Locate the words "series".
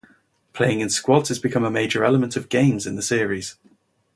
3.03-3.55